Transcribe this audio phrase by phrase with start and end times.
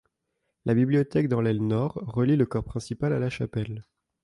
[0.65, 3.85] La bibliothèque dans l'aile nord, relie le corps principal à la chapelle.